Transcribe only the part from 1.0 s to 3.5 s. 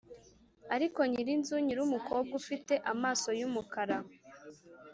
nyirinzu nyirumukobwa ufite amaso